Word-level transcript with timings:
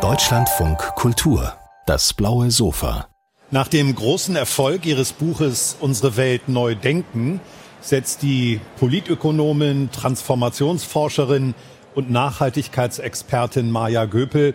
Deutschlandfunk 0.00 0.78
Kultur, 0.94 1.52
das 1.84 2.14
blaue 2.14 2.50
Sofa. 2.50 3.08
Nach 3.50 3.68
dem 3.68 3.94
großen 3.94 4.34
Erfolg 4.34 4.86
ihres 4.86 5.12
Buches 5.12 5.76
Unsere 5.78 6.16
Welt 6.16 6.48
neu 6.48 6.74
denken 6.74 7.42
setzt 7.82 8.22
die 8.22 8.62
Politökonomin, 8.78 9.90
Transformationsforscherin 9.92 11.54
und 11.94 12.10
Nachhaltigkeitsexpertin 12.10 13.70
Maja 13.70 14.06
Göpel 14.06 14.54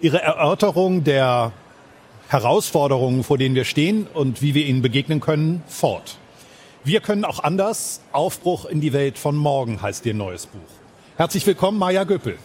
ihre 0.00 0.20
Erörterung 0.20 1.04
der 1.04 1.52
Herausforderungen, 2.26 3.22
vor 3.22 3.38
denen 3.38 3.54
wir 3.54 3.64
stehen 3.64 4.08
und 4.12 4.42
wie 4.42 4.54
wir 4.54 4.66
ihnen 4.66 4.82
begegnen 4.82 5.20
können, 5.20 5.62
fort. 5.68 6.16
Wir 6.82 7.00
können 7.00 7.24
auch 7.24 7.44
anders. 7.44 8.00
Aufbruch 8.10 8.64
in 8.64 8.80
die 8.80 8.92
Welt 8.92 9.18
von 9.18 9.36
morgen 9.36 9.80
heißt 9.80 10.04
ihr 10.04 10.14
neues 10.14 10.46
Buch. 10.46 10.58
Herzlich 11.16 11.46
willkommen, 11.46 11.78
Maja 11.78 12.02
Göpel. 12.02 12.38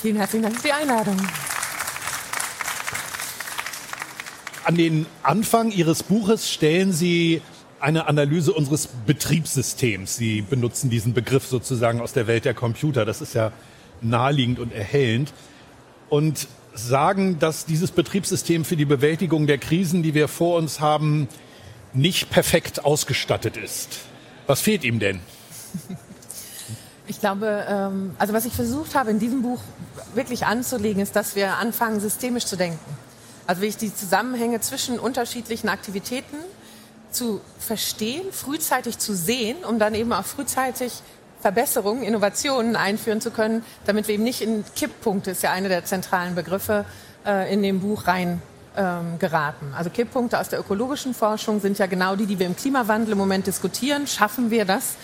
Vielen 0.00 0.16
herzlichen 0.16 0.42
Dank 0.42 0.56
für 0.56 0.68
die 0.68 0.72
Einladung. 0.72 1.16
An 4.64 4.76
den 4.76 5.06
Anfang 5.22 5.70
Ihres 5.70 6.02
Buches 6.02 6.50
stellen 6.50 6.92
Sie 6.92 7.40
eine 7.80 8.06
Analyse 8.06 8.52
unseres 8.52 8.88
Betriebssystems. 9.06 10.16
Sie 10.16 10.42
benutzen 10.42 10.90
diesen 10.90 11.14
Begriff 11.14 11.46
sozusagen 11.46 12.00
aus 12.00 12.12
der 12.12 12.26
Welt 12.26 12.44
der 12.44 12.52
Computer. 12.52 13.04
Das 13.06 13.22
ist 13.22 13.34
ja 13.34 13.52
naheliegend 14.02 14.58
und 14.58 14.72
erhellend. 14.72 15.32
Und 16.10 16.46
sagen, 16.74 17.38
dass 17.38 17.64
dieses 17.64 17.90
Betriebssystem 17.90 18.66
für 18.66 18.76
die 18.76 18.84
Bewältigung 18.84 19.46
der 19.46 19.58
Krisen, 19.58 20.02
die 20.02 20.12
wir 20.12 20.28
vor 20.28 20.58
uns 20.58 20.80
haben, 20.80 21.26
nicht 21.94 22.28
perfekt 22.28 22.84
ausgestattet 22.84 23.56
ist. 23.56 24.00
Was 24.46 24.60
fehlt 24.60 24.84
ihm 24.84 24.98
denn? 24.98 25.20
Ich 27.08 27.20
glaube, 27.20 27.64
ähm, 27.68 28.14
also 28.18 28.32
was 28.32 28.44
ich 28.44 28.52
versucht 28.52 28.94
habe 28.94 29.10
in 29.10 29.18
diesem 29.18 29.42
Buch 29.42 29.60
wirklich 30.14 30.46
anzulegen, 30.46 31.00
ist, 31.02 31.14
dass 31.14 31.36
wir 31.36 31.56
anfangen, 31.56 32.00
systemisch 32.00 32.46
zu 32.46 32.56
denken. 32.56 32.78
Also 33.46 33.62
wie 33.62 33.66
ich 33.66 33.76
die 33.76 33.94
Zusammenhänge 33.94 34.60
zwischen 34.60 34.98
unterschiedlichen 34.98 35.68
Aktivitäten 35.68 36.36
zu 37.12 37.40
verstehen, 37.58 38.32
frühzeitig 38.32 38.98
zu 38.98 39.14
sehen, 39.14 39.64
um 39.64 39.78
dann 39.78 39.94
eben 39.94 40.12
auch 40.12 40.24
frühzeitig 40.24 40.92
Verbesserungen, 41.40 42.02
Innovationen 42.02 42.74
einführen 42.74 43.20
zu 43.20 43.30
können, 43.30 43.64
damit 43.84 44.08
wir 44.08 44.14
eben 44.14 44.24
nicht 44.24 44.40
in 44.40 44.64
Kipppunkte, 44.74 45.30
ist 45.30 45.42
ja 45.42 45.52
eine 45.52 45.68
der 45.68 45.84
zentralen 45.84 46.34
Begriffe 46.34 46.84
äh, 47.24 47.52
in 47.52 47.62
dem 47.62 47.80
Buch 47.80 48.08
rein 48.08 48.42
ähm, 48.76 49.18
geraten. 49.18 49.72
Also 49.76 49.90
Kipppunkte 49.90 50.40
aus 50.40 50.48
der 50.48 50.58
ökologischen 50.58 51.14
Forschung 51.14 51.60
sind 51.60 51.78
ja 51.78 51.86
genau 51.86 52.16
die, 52.16 52.26
die 52.26 52.38
wir 52.38 52.46
im 52.46 52.56
Klimawandel 52.56 53.12
im 53.12 53.18
Moment 53.18 53.46
diskutieren. 53.46 54.06
Schaffen 54.06 54.50
wir 54.50 54.64
das, 54.64 54.94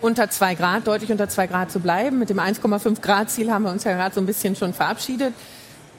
unter 0.00 0.30
zwei 0.30 0.54
Grad, 0.54 0.86
deutlich 0.86 1.10
unter 1.10 1.28
zwei 1.28 1.46
Grad 1.46 1.70
zu 1.70 1.80
bleiben? 1.80 2.18
Mit 2.18 2.30
dem 2.30 2.38
1,5 2.38 3.00
Grad 3.00 3.30
Ziel 3.30 3.52
haben 3.52 3.64
wir 3.64 3.70
uns 3.70 3.84
ja 3.84 3.92
gerade 3.92 4.14
so 4.14 4.20
ein 4.20 4.26
bisschen 4.26 4.56
schon 4.56 4.72
verabschiedet. 4.72 5.34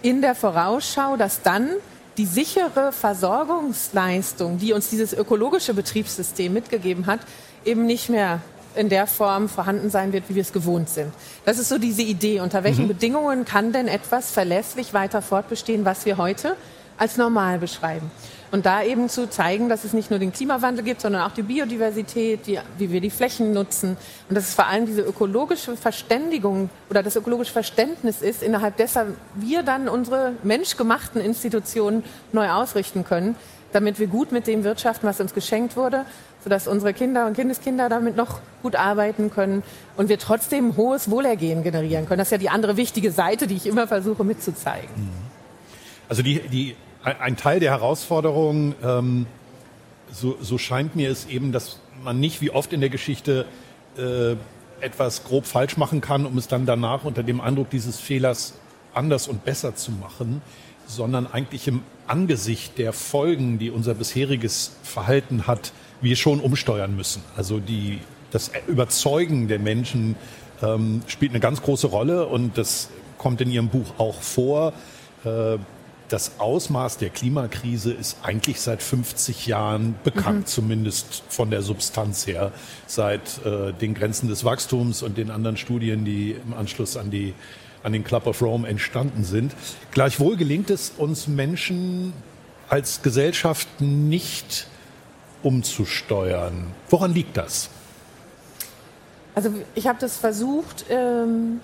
In 0.02 0.22
der 0.22 0.36
Vorausschau, 0.36 1.18
dass 1.18 1.42
dann 1.42 1.70
die 2.18 2.26
sichere 2.26 2.92
Versorgungsleistung, 2.92 4.58
die 4.58 4.74
uns 4.74 4.90
dieses 4.90 5.14
ökologische 5.14 5.74
Betriebssystem 5.74 6.52
mitgegeben 6.52 7.06
hat, 7.06 7.22
eben 7.64 7.86
nicht 7.86 8.10
mehr 8.10 8.42
in 8.76 8.90
der 8.90 9.08
Form 9.08 9.50
vorhanden 9.50 9.90
sein 9.90 10.14
wird, 10.14 10.30
wie 10.30 10.36
wir 10.36 10.42
es 10.42 10.54
gewohnt 10.54 10.90
sind. 10.90 11.12
Das 11.46 11.60
ist 11.60 11.70
so 11.70 11.78
diese 11.78 12.02
Idee. 12.02 12.40
Unter 12.40 12.64
welchen 12.64 12.86
mhm. 12.86 12.90
Bedingungen 12.90 13.46
kann 13.46 13.74
denn 13.74 13.88
etwas 13.88 14.32
verlässlich 14.32 14.94
weiter 14.94 15.22
fortbestehen, 15.22 15.86
was 15.86 16.06
wir 16.06 16.18
heute 16.18 16.56
als 16.98 17.18
normal 17.18 17.60
beschreiben. 17.60 18.12
Und 18.52 18.66
da 18.66 18.84
eben 18.84 19.08
zu 19.08 19.30
zeigen, 19.30 19.70
dass 19.70 19.86
es 19.86 19.94
nicht 19.94 20.10
nur 20.10 20.20
den 20.20 20.34
Klimawandel 20.34 20.84
gibt, 20.84 21.00
sondern 21.00 21.22
auch 21.22 21.32
die 21.32 21.42
Biodiversität, 21.42 22.48
die, 22.48 22.60
wie 22.78 22.92
wir 22.92 23.00
die 23.00 23.10
Flächen 23.10 23.54
nutzen. 23.54 23.96
Und 24.28 24.36
dass 24.36 24.50
es 24.50 24.54
vor 24.54 24.68
allem 24.68 24.86
diese 24.86 25.02
ökologische 25.02 25.78
Verständigung 25.78 26.70
oder 26.90 27.02
das 27.02 27.16
ökologische 27.16 27.54
Verständnis 27.54 28.22
ist, 28.22 28.44
innerhalb 28.44 28.76
dessen 28.76 29.16
wir 29.36 29.64
dann 29.64 29.88
unsere 29.88 30.34
menschgemachten 30.44 31.22
Institutionen 31.22 32.04
neu 32.34 32.50
ausrichten 32.50 33.06
können, 33.06 33.36
damit 33.72 34.00
wir 34.00 34.08
gut 34.08 34.34
mit 34.34 34.48
dem 34.48 34.66
wirtschaften, 34.66 35.08
was 35.08 35.22
uns 35.22 35.34
geschenkt 35.34 35.78
wurde, 35.78 36.06
sodass 36.44 36.68
unsere 36.68 36.94
Kinder 36.94 37.28
und 37.28 37.36
Kindeskinder 37.36 37.88
damit 37.88 38.18
noch 38.18 38.42
gut 38.64 38.75
arbeiten 38.75 39.31
können 39.31 39.64
und 39.96 40.09
wir 40.09 40.20
trotzdem 40.20 40.75
hohes 40.75 41.09
Wohlergehen 41.09 41.64
generieren 41.64 42.06
können. 42.06 42.18
Das 42.18 42.28
ist 42.28 42.31
ja 42.34 42.38
die 42.38 42.50
andere 42.50 42.75
wichtige 42.75 43.14
Seite, 43.14 43.48
die 43.48 43.56
ich 43.56 43.66
immer 43.66 43.88
versuche 43.88 44.25
mitzuzeigen. 44.25 44.90
Also 46.09 46.22
die, 46.22 46.40
die 46.40 46.75
ein 47.03 47.35
Teil 47.35 47.59
der 47.59 47.72
Herausforderung, 47.72 48.75
ähm, 48.84 49.25
so, 50.12 50.38
so 50.41 50.57
scheint 50.57 50.95
mir 50.95 51.09
es 51.09 51.25
eben, 51.25 51.51
dass 51.51 51.79
man 52.03 52.19
nicht 52.19 52.41
wie 52.41 52.51
oft 52.51 52.73
in 52.73 52.81
der 52.81 52.89
Geschichte 52.89 53.45
äh, 53.97 54.35
etwas 54.84 55.23
grob 55.23 55.45
falsch 55.45 55.78
machen 55.78 56.01
kann, 56.01 56.25
um 56.25 56.38
es 56.38 56.47
dann 56.47 56.66
danach 56.66 57.03
unter 57.03 57.23
dem 57.23 57.39
Eindruck 57.39 57.69
dieses 57.69 58.00
Fehlers 58.00 58.56
anders 58.94 59.28
und 59.28 59.45
besser 59.45 59.75
zu 59.75 59.91
machen, 59.91 60.41
sondern 60.85 61.28
eigentlich 61.28 61.67
im 61.67 61.81
Angesicht 62.07 62.78
der 62.78 62.94
Folgen, 62.94 63.59
die 63.59 63.69
unser 63.69 63.94
bisheriges 63.94 64.75
Verhalten 64.83 65.47
hat, 65.47 65.72
wir 66.01 66.16
schon 66.16 66.39
umsteuern 66.39 66.95
müssen. 66.95 67.22
Also 67.38 67.59
die, 67.59 68.00
das 68.31 68.51
Überzeugen 68.68 69.47
der 69.47 69.59
Menschen 69.59 70.16
ähm, 70.62 71.03
spielt 71.07 71.31
eine 71.31 71.39
ganz 71.39 71.62
große 71.62 71.88
Rolle 71.88 72.25
und 72.25 72.57
das 72.57 72.89
kommt 73.18 73.39
in 73.39 73.51
Ihrem 73.51 73.69
Buch 73.69 73.94
auch 73.97 74.22
vor. 74.22 74.73
Äh, 75.23 75.57
das 76.12 76.40
Ausmaß 76.40 76.98
der 76.98 77.10
Klimakrise 77.10 77.94
ist 77.94 78.18
eigentlich 78.24 78.60
seit 78.60 78.84
50 78.84 79.48
Jahren 79.48 79.96
bekannt, 80.04 80.42
mhm. 80.42 80.46
zumindest 80.46 81.24
von 81.30 81.50
der 81.50 81.62
Substanz 81.62 82.28
her, 82.28 82.52
seit 82.86 83.46
äh, 83.46 83.72
den 83.72 83.94
Grenzen 83.94 84.28
des 84.28 84.44
Wachstums 84.44 85.04
und 85.04 85.18
den 85.18 85.32
anderen 85.32 85.56
Studien, 85.56 86.04
die 86.04 86.32
im 86.32 86.54
Anschluss 86.54 86.98
an 86.98 87.12
die 87.12 87.34
an 87.84 87.94
den 87.94 88.04
Club 88.04 88.28
of 88.28 88.42
Rome 88.42 88.68
entstanden 88.68 89.24
sind. 89.24 89.56
Gleichwohl 89.92 90.38
gelingt 90.38 90.70
es 90.70 90.92
uns 90.98 91.28
Menschen 91.28 92.14
als 92.70 93.02
Gesellschaft 93.02 93.68
nicht 93.80 94.68
umzusteuern. 95.42 96.68
Woran 96.90 97.14
liegt 97.14 97.38
das? 97.38 97.70
Also 99.34 99.52
ich 99.76 99.88
habe 99.88 99.98
das 100.00 100.18
versucht, 100.18 100.86
ähm, 100.90 101.62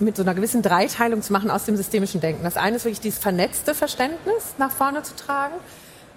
mit 0.00 0.16
so 0.16 0.22
einer 0.22 0.34
gewissen 0.34 0.62
Dreiteilung 0.62 1.22
zu 1.22 1.32
machen 1.32 1.50
aus 1.50 1.64
dem 1.64 1.76
systemischen 1.76 2.20
Denken. 2.20 2.42
Das 2.42 2.56
eine 2.56 2.76
ist 2.76 2.84
wirklich 2.84 3.00
dieses 3.00 3.18
vernetzte 3.18 3.74
Verständnis 3.74 4.54
nach 4.58 4.70
vorne 4.70 5.02
zu 5.02 5.14
tragen. 5.14 5.54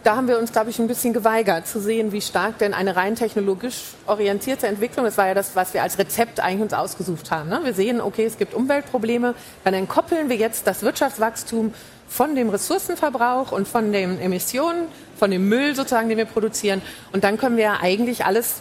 Da 0.03 0.17
haben 0.17 0.27
wir 0.27 0.37
uns, 0.37 0.51
glaube 0.51 0.69
ich, 0.69 0.79
ein 0.79 0.87
bisschen 0.87 1.13
geweigert 1.13 1.65
zu 1.65 1.79
sehen, 1.79 2.11
wie 2.11 2.19
stark 2.19 2.57
denn 2.57 2.73
eine 2.73 2.97
rein 2.97 3.15
technologisch 3.15 3.93
orientierte 4.05 4.67
Entwicklung, 4.67 5.05
das 5.05 5.17
war 5.17 5.27
ja 5.27 5.33
das, 5.33 5.55
was 5.55 5.73
wir 5.73 5.81
als 5.81 5.97
Rezept 5.97 6.41
eigentlich 6.41 6.61
uns 6.61 6.73
ausgesucht 6.73 7.31
haben. 7.31 7.47
Ne? 7.47 7.61
Wir 7.63 7.73
sehen, 7.73 8.01
okay, 8.01 8.25
es 8.25 8.37
gibt 8.37 8.53
Umweltprobleme, 8.53 9.33
dann 9.63 9.73
entkoppeln 9.73 10.27
wir 10.27 10.35
jetzt 10.35 10.67
das 10.67 10.81
Wirtschaftswachstum 10.81 11.73
von 12.09 12.35
dem 12.35 12.49
Ressourcenverbrauch 12.49 13.53
und 13.53 13.65
von 13.65 13.93
den 13.93 14.19
Emissionen, 14.19 14.87
von 15.17 15.31
dem 15.31 15.47
Müll 15.47 15.73
sozusagen, 15.73 16.09
den 16.09 16.17
wir 16.17 16.25
produzieren. 16.25 16.81
Und 17.13 17.23
dann 17.23 17.37
können 17.37 17.55
wir 17.55 17.63
ja 17.63 17.77
eigentlich 17.81 18.25
alles, 18.25 18.55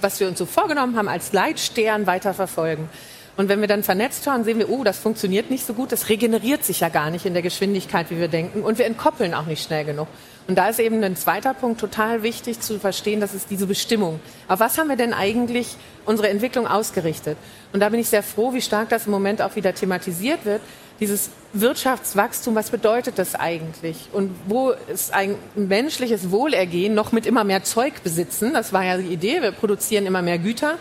was 0.00 0.18
wir 0.18 0.26
uns 0.26 0.38
so 0.38 0.46
vorgenommen 0.46 0.96
haben, 0.96 1.08
als 1.08 1.32
Leitstern 1.32 2.08
weiterverfolgen. 2.08 2.88
Und 3.38 3.48
wenn 3.48 3.60
wir 3.60 3.68
dann 3.68 3.84
vernetzt 3.84 4.24
schauen, 4.24 4.42
sehen 4.42 4.58
wir, 4.58 4.68
oh, 4.68 4.82
das 4.82 4.98
funktioniert 4.98 5.48
nicht 5.48 5.64
so 5.64 5.72
gut, 5.72 5.92
das 5.92 6.08
regeneriert 6.08 6.64
sich 6.64 6.80
ja 6.80 6.88
gar 6.88 7.08
nicht 7.08 7.24
in 7.24 7.34
der 7.34 7.42
Geschwindigkeit, 7.42 8.10
wie 8.10 8.18
wir 8.18 8.26
denken. 8.26 8.62
Und 8.62 8.78
wir 8.78 8.84
entkoppeln 8.84 9.32
auch 9.32 9.46
nicht 9.46 9.64
schnell 9.64 9.84
genug. 9.84 10.08
Und 10.48 10.58
da 10.58 10.68
ist 10.68 10.80
eben 10.80 11.04
ein 11.04 11.14
zweiter 11.14 11.54
Punkt 11.54 11.80
total 11.80 12.24
wichtig 12.24 12.58
zu 12.58 12.80
verstehen, 12.80 13.20
das 13.20 13.34
ist 13.34 13.48
diese 13.48 13.68
Bestimmung. 13.68 14.18
Auf 14.48 14.58
was 14.58 14.76
haben 14.76 14.88
wir 14.88 14.96
denn 14.96 15.14
eigentlich 15.14 15.76
unsere 16.04 16.30
Entwicklung 16.30 16.66
ausgerichtet? 16.66 17.38
Und 17.72 17.78
da 17.78 17.90
bin 17.90 18.00
ich 18.00 18.08
sehr 18.08 18.24
froh, 18.24 18.54
wie 18.54 18.60
stark 18.60 18.88
das 18.88 19.06
im 19.06 19.12
Moment 19.12 19.40
auch 19.40 19.54
wieder 19.54 19.72
thematisiert 19.72 20.44
wird. 20.44 20.60
Dieses 20.98 21.30
Wirtschaftswachstum, 21.52 22.56
was 22.56 22.70
bedeutet 22.70 23.20
das 23.20 23.36
eigentlich? 23.36 24.08
Und 24.12 24.34
wo 24.48 24.70
ist 24.92 25.14
ein 25.14 25.36
menschliches 25.54 26.32
Wohlergehen 26.32 26.92
noch 26.92 27.12
mit 27.12 27.24
immer 27.24 27.44
mehr 27.44 27.62
Zeug 27.62 28.02
besitzen? 28.02 28.52
Das 28.52 28.72
war 28.72 28.84
ja 28.84 28.98
die 28.98 29.12
Idee. 29.12 29.42
Wir 29.42 29.52
produzieren 29.52 30.06
immer 30.06 30.22
mehr 30.22 30.38
Güter 30.38 30.74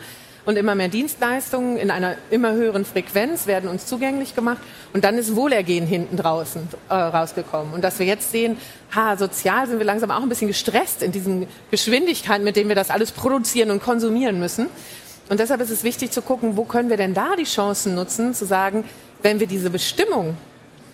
und 0.48 0.58
immer 0.58 0.76
mehr 0.76 0.88
Dienstleistungen 0.88 1.78
in 1.78 1.92
einer 1.92 2.16
immer 2.32 2.54
höheren 2.54 2.86
Frequenz 2.86 3.48
werden 3.48 3.70
uns 3.70 3.86
zugänglich 3.86 4.34
gemacht. 4.34 4.60
Und 4.94 5.04
dann 5.04 5.18
ist 5.18 5.36
Wohlergehen 5.36 5.86
hinten 5.86 6.16
draußen 6.16 6.70
äh, 6.88 6.94
rausgekommen. 6.94 7.74
Und 7.74 7.84
dass 7.84 8.00
wir 8.00 8.06
jetzt 8.06 8.32
sehen, 8.32 8.58
ha, 8.96 9.18
sozial 9.18 9.68
sind 9.68 9.78
wir 9.78 9.86
langsam 9.86 10.10
auch 10.10 10.22
ein 10.22 10.30
bisschen 10.30 10.48
gestresst 10.48 11.04
in 11.04 11.12
diesen 11.12 11.48
Geschwindigkeiten, 11.70 12.46
mit 12.46 12.56
denen 12.56 12.70
wir 12.70 12.78
das 12.78 12.90
alles 12.90 13.12
produzieren 13.12 13.72
und 13.72 13.84
konsumieren 13.84 14.40
müssen. 14.40 14.68
Und 15.28 15.42
deshalb 15.42 15.60
ist 15.60 15.70
es 15.70 15.84
wichtig 15.84 16.12
zu 16.12 16.22
gucken, 16.22 16.56
wo 16.56 16.64
können 16.64 16.90
wir 16.90 16.98
denn 16.98 17.14
da 17.14 17.36
die 17.38 17.44
Chancen 17.44 17.94
nutzen, 17.94 18.34
zu 18.34 18.46
sagen, 18.46 18.86
wenn 19.22 19.42
wir 19.42 19.48
diese 19.48 19.70
Bestimmung 19.70 20.38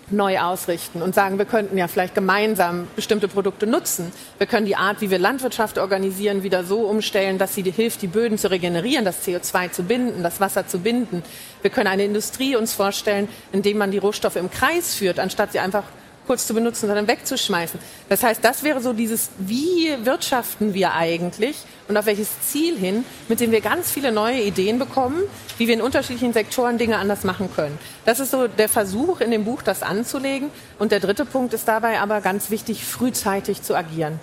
neu 0.09 0.39
ausrichten 0.39 1.01
und 1.01 1.15
sagen, 1.15 1.37
wir 1.37 1.45
könnten 1.45 1.77
ja 1.77 1.87
vielleicht 1.87 2.15
gemeinsam 2.15 2.87
bestimmte 2.95 3.27
Produkte 3.27 3.67
nutzen. 3.67 4.11
Wir 4.37 4.47
können 4.47 4.65
die 4.65 4.75
Art, 4.75 5.01
wie 5.01 5.09
wir 5.09 5.19
Landwirtschaft 5.19 5.77
organisieren, 5.77 6.43
wieder 6.43 6.63
so 6.63 6.81
umstellen, 6.81 7.37
dass 7.37 7.55
sie 7.55 7.63
hilft, 7.63 8.01
die 8.01 8.07
Böden 8.07 8.37
zu 8.37 8.51
regenerieren, 8.51 9.05
das 9.05 9.25
CO2 9.25 9.71
zu 9.71 9.83
binden, 9.83 10.23
das 10.23 10.39
Wasser 10.39 10.67
zu 10.67 10.79
binden. 10.79 11.23
Wir 11.61 11.71
können 11.71 11.87
eine 11.87 12.05
Industrie 12.05 12.55
uns 12.55 12.73
vorstellen, 12.73 13.27
in 13.51 13.61
dem 13.61 13.77
man 13.77 13.91
die 13.91 13.97
Rohstoffe 13.97 14.35
im 14.35 14.51
Kreis 14.51 14.95
führt, 14.95 15.19
anstatt 15.19 15.51
sie 15.53 15.59
einfach 15.59 15.83
kurz 16.25 16.47
zu 16.47 16.53
benutzen, 16.53 16.87
sondern 16.87 17.07
wegzuschmeißen. 17.07 17.79
Das 18.09 18.23
heißt, 18.23 18.43
das 18.43 18.63
wäre 18.63 18.81
so 18.81 18.93
dieses, 18.93 19.29
wie 19.37 19.93
wirtschaften 20.03 20.73
wir 20.73 20.93
eigentlich 20.93 21.57
und 21.87 21.97
auf 21.97 22.05
welches 22.05 22.29
Ziel 22.41 22.77
hin, 22.77 23.05
mit 23.27 23.39
dem 23.39 23.51
wir 23.51 23.61
ganz 23.61 23.91
viele 23.91 24.11
neue 24.11 24.41
Ideen 24.41 24.79
bekommen, 24.79 25.21
wie 25.57 25.67
wir 25.67 25.73
in 25.73 25.81
unterschiedlichen 25.81 26.33
Sektoren 26.33 26.77
Dinge 26.77 26.97
anders 26.97 27.23
machen 27.23 27.49
können. 27.53 27.77
Das 28.05 28.19
ist 28.19 28.31
so 28.31 28.47
der 28.47 28.69
Versuch 28.69 29.21
in 29.21 29.31
dem 29.31 29.45
Buch, 29.45 29.61
das 29.61 29.83
anzulegen. 29.83 30.49
Und 30.79 30.91
der 30.91 30.99
dritte 30.99 31.25
Punkt 31.25 31.53
ist 31.53 31.67
dabei 31.67 31.99
aber 31.99 32.21
ganz 32.21 32.49
wichtig, 32.49 32.85
frühzeitig 32.85 33.61
zu 33.61 33.75
agieren. 33.75 34.19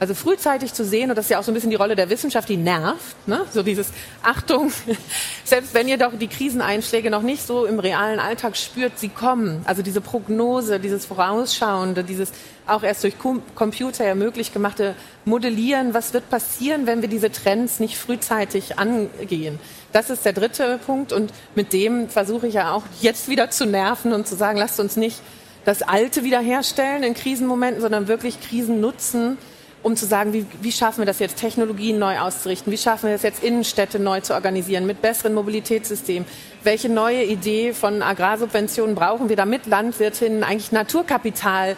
Also 0.00 0.14
frühzeitig 0.14 0.72
zu 0.72 0.82
sehen, 0.82 1.10
und 1.10 1.16
das 1.16 1.26
ist 1.26 1.30
ja 1.30 1.38
auch 1.38 1.42
so 1.42 1.50
ein 1.50 1.54
bisschen 1.54 1.68
die 1.68 1.76
Rolle 1.76 1.94
der 1.94 2.08
Wissenschaft, 2.08 2.48
die 2.48 2.56
nervt, 2.56 3.28
ne? 3.28 3.44
so 3.52 3.62
dieses 3.62 3.88
Achtung, 4.22 4.72
selbst 5.44 5.74
wenn 5.74 5.88
ihr 5.88 5.98
doch 5.98 6.12
die 6.18 6.26
Kriseneinschläge 6.26 7.10
noch 7.10 7.20
nicht 7.20 7.46
so 7.46 7.66
im 7.66 7.78
realen 7.78 8.18
Alltag 8.18 8.56
spürt, 8.56 8.98
sie 8.98 9.10
kommen. 9.10 9.60
Also 9.66 9.82
diese 9.82 10.00
Prognose, 10.00 10.80
dieses 10.80 11.04
Vorausschauende, 11.04 12.02
dieses 12.02 12.32
auch 12.66 12.82
erst 12.82 13.04
durch 13.04 13.16
Computer 13.54 14.06
ja 14.06 14.14
möglich 14.14 14.54
gemachte 14.54 14.94
Modellieren, 15.26 15.92
was 15.92 16.14
wird 16.14 16.30
passieren, 16.30 16.86
wenn 16.86 17.02
wir 17.02 17.08
diese 17.08 17.30
Trends 17.30 17.78
nicht 17.78 17.98
frühzeitig 17.98 18.78
angehen. 18.78 19.58
Das 19.92 20.08
ist 20.08 20.24
der 20.24 20.32
dritte 20.32 20.80
Punkt 20.86 21.12
und 21.12 21.30
mit 21.54 21.74
dem 21.74 22.08
versuche 22.08 22.46
ich 22.46 22.54
ja 22.54 22.72
auch 22.72 22.84
jetzt 23.02 23.28
wieder 23.28 23.50
zu 23.50 23.66
nerven 23.66 24.14
und 24.14 24.26
zu 24.26 24.34
sagen, 24.34 24.56
lasst 24.56 24.80
uns 24.80 24.96
nicht 24.96 25.20
das 25.66 25.82
Alte 25.82 26.24
wiederherstellen 26.24 27.02
in 27.02 27.12
Krisenmomenten, 27.12 27.82
sondern 27.82 28.08
wirklich 28.08 28.40
Krisen 28.40 28.80
nutzen, 28.80 29.36
um 29.82 29.96
zu 29.96 30.06
sagen, 30.06 30.32
wie, 30.32 30.46
wie 30.60 30.72
schaffen 30.72 30.98
wir 30.98 31.06
das 31.06 31.18
jetzt, 31.18 31.36
Technologien 31.36 31.98
neu 31.98 32.18
auszurichten? 32.18 32.72
Wie 32.72 32.78
schaffen 32.78 33.06
wir 33.06 33.12
das 33.12 33.22
jetzt, 33.22 33.42
Innenstädte 33.42 33.98
neu 33.98 34.20
zu 34.20 34.34
organisieren 34.34 34.86
mit 34.86 35.00
besseren 35.00 35.34
Mobilitätssystemen? 35.34 36.28
Welche 36.62 36.88
neue 36.88 37.24
Idee 37.24 37.72
von 37.72 38.02
Agrarsubventionen 38.02 38.94
brauchen 38.94 39.28
wir, 39.28 39.36
damit 39.36 39.66
Landwirtinnen 39.66 40.44
eigentlich 40.44 40.72
Naturkapital 40.72 41.76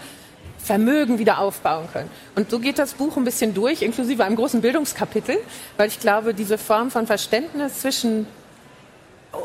Vermögen 0.63 1.19
wieder 1.19 1.41
aufbauen 1.41 1.89
können. 1.93 2.09
Und 2.37 2.51
so 2.51 2.61
geht 2.61 2.79
das 2.79 2.95
Buch 2.95 3.17
ein 3.17 3.25
bisschen 3.25 3.53
durch, 3.53 3.83
inklusive 3.83 4.25
einem 4.25 4.37
großen 4.37 4.61
Bildungskapitel, 4.61 5.39
weil 5.77 5.89
ich 5.89 5.99
glaube, 5.99 6.35
diese 6.35 6.57
Form 6.57 6.93
von 6.93 7.09
Verständnis 7.09 7.81
zwischen 7.81 8.29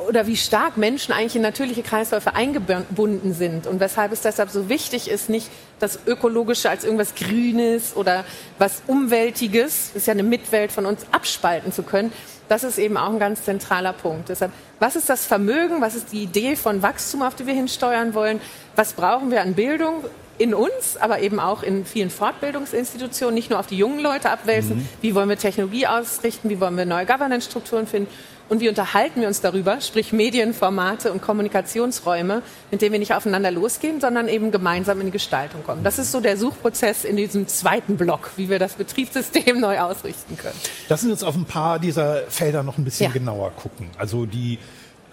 oder 0.07 0.27
wie 0.27 0.35
stark 0.35 0.77
Menschen 0.77 1.13
eigentlich 1.13 1.35
in 1.35 1.41
natürliche 1.41 1.81
Kreisläufe 1.81 2.35
eingebunden 2.35 3.33
sind 3.33 3.67
und 3.67 3.79
weshalb 3.79 4.11
es 4.11 4.21
deshalb 4.21 4.49
so 4.49 4.69
wichtig 4.69 5.09
ist, 5.09 5.29
nicht 5.29 5.49
das 5.79 5.99
Ökologische 6.05 6.69
als 6.69 6.83
irgendwas 6.83 7.15
Grünes 7.15 7.95
oder 7.95 8.25
was 8.59 8.81
Umweltiges, 8.87 9.91
das 9.93 9.95
ist 10.03 10.07
ja 10.07 10.13
eine 10.13 10.23
Mitwelt 10.23 10.71
von 10.71 10.85
uns, 10.85 11.05
abspalten 11.11 11.71
zu 11.71 11.83
können. 11.83 12.11
Das 12.49 12.63
ist 12.63 12.77
eben 12.77 12.95
auch 12.97 13.09
ein 13.09 13.19
ganz 13.19 13.43
zentraler 13.43 13.93
Punkt. 13.93 14.29
Deshalb, 14.29 14.51
was 14.79 14.95
ist 14.95 15.09
das 15.09 15.25
Vermögen? 15.25 15.81
Was 15.81 15.95
ist 15.95 16.13
die 16.13 16.23
Idee 16.23 16.55
von 16.55 16.81
Wachstum, 16.81 17.21
auf 17.21 17.35
die 17.35 17.45
wir 17.45 17.53
hinsteuern 17.53 18.13
wollen? 18.13 18.39
Was 18.77 18.93
brauchen 18.93 19.31
wir 19.31 19.41
an 19.41 19.53
Bildung? 19.53 20.03
in 20.39 20.53
uns, 20.53 20.97
aber 20.99 21.19
eben 21.21 21.39
auch 21.39 21.63
in 21.63 21.85
vielen 21.85 22.09
Fortbildungsinstitutionen, 22.09 23.33
nicht 23.33 23.49
nur 23.49 23.59
auf 23.59 23.67
die 23.67 23.77
jungen 23.77 23.99
Leute 23.99 24.29
abwälzen. 24.29 24.77
Mhm. 24.77 24.89
Wie 25.01 25.15
wollen 25.15 25.29
wir 25.29 25.37
Technologie 25.37 25.87
ausrichten? 25.87 26.49
Wie 26.49 26.59
wollen 26.59 26.77
wir 26.77 26.85
neue 26.85 27.05
Governance-Strukturen 27.05 27.87
finden? 27.87 28.09
Und 28.49 28.61
wie 28.61 28.69
unterhalten 28.69 29.21
wir 29.21 29.27
uns 29.27 29.41
darüber, 29.41 29.81
sprich 29.81 30.13
Medienformate 30.13 31.11
und 31.11 31.21
Kommunikationsräume, 31.21 32.41
mit 32.71 32.81
denen 32.81 32.93
wir 32.93 32.99
nicht 32.99 33.13
aufeinander 33.13 33.51
losgehen, 33.51 33.99
sondern 33.99 34.27
eben 34.27 34.51
gemeinsam 34.51 34.99
in 34.99 35.07
die 35.07 35.11
Gestaltung 35.11 35.63
kommen. 35.63 35.83
Das 35.83 35.99
ist 35.99 36.11
so 36.11 36.21
der 36.21 36.37
Suchprozess 36.37 37.03
in 37.03 37.17
diesem 37.17 37.47
zweiten 37.47 37.97
Block, 37.97 38.31
wie 38.37 38.49
wir 38.49 38.59
das 38.59 38.73
Betriebssystem 38.73 39.59
neu 39.59 39.79
ausrichten 39.79 40.37
können. 40.37 40.55
Lassen 40.89 41.07
Sie 41.07 41.11
uns 41.11 41.23
auf 41.23 41.35
ein 41.35 41.45
paar 41.45 41.79
dieser 41.79 42.23
Felder 42.29 42.63
noch 42.63 42.77
ein 42.77 42.83
bisschen 42.83 43.07
ja. 43.07 43.11
genauer 43.11 43.51
gucken. 43.51 43.89
Also 43.97 44.25
die 44.25 44.59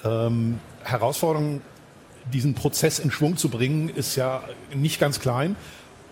ähm, 0.05 0.61
Herausforderung, 0.85 1.61
diesen 2.33 2.55
Prozess 2.55 2.99
in 2.99 3.11
Schwung 3.11 3.37
zu 3.37 3.49
bringen, 3.49 3.89
ist 3.89 4.17
ja 4.17 4.45
nicht 4.75 5.01
ganz 5.01 5.21
klein. 5.21 5.57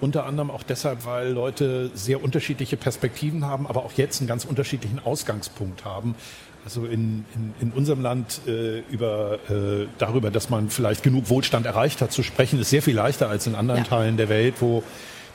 Unter 0.02 0.26
anderem 0.26 0.50
auch 0.50 0.64
deshalb, 0.64 1.06
weil 1.06 1.28
Leute 1.28 1.92
sehr 1.94 2.24
unterschiedliche 2.24 2.76
Perspektiven 2.76 3.44
haben, 3.44 3.68
aber 3.68 3.84
auch 3.84 3.92
jetzt 3.92 4.20
einen 4.20 4.26
ganz 4.26 4.44
unterschiedlichen 4.44 4.98
Ausgangspunkt 4.98 5.84
haben. 5.84 6.16
Also 6.64 6.86
in, 6.86 7.24
in, 7.36 7.54
in 7.60 7.70
unserem 7.70 8.02
Land 8.02 8.40
äh, 8.48 8.80
über, 8.90 9.38
äh, 9.48 9.86
darüber, 9.98 10.32
dass 10.32 10.50
man 10.50 10.70
vielleicht 10.70 11.04
genug 11.04 11.30
Wohlstand 11.30 11.66
erreicht 11.66 12.00
hat, 12.00 12.10
zu 12.10 12.24
sprechen, 12.24 12.58
ist 12.58 12.70
sehr 12.70 12.82
viel 12.82 12.96
leichter 12.96 13.28
als 13.28 13.46
in 13.46 13.54
anderen 13.54 13.84
ja. 13.84 13.86
Teilen 13.86 14.16
der 14.16 14.28
Welt, 14.28 14.54
wo 14.58 14.82